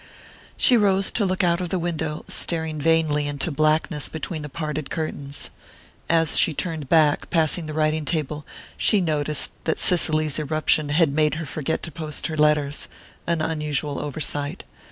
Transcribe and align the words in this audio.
She 0.57 0.77
rose 0.77 1.11
to 1.11 1.27
look 1.27 1.43
out 1.43 1.61
of 1.61 1.69
the 1.69 1.77
window, 1.77 2.25
staring 2.27 2.81
vainly 2.81 3.27
into 3.27 3.51
blackness 3.51 4.09
between 4.09 4.41
the 4.41 4.49
parted 4.49 4.89
curtains. 4.89 5.51
As 6.09 6.39
she 6.39 6.55
turned 6.55 6.89
back, 6.89 7.29
passing 7.29 7.67
the 7.67 7.73
writing 7.75 8.03
table, 8.03 8.43
she 8.77 8.99
noticed 8.99 9.51
that 9.65 9.77
Cicely's 9.79 10.39
irruption 10.39 10.89
had 10.89 11.13
made 11.13 11.35
her 11.35 11.45
forget 11.45 11.83
to 11.83 11.91
post 11.91 12.25
her 12.25 12.35
letters 12.35 12.87
an 13.27 13.43
unusual 13.43 13.99
oversight. 13.99 14.63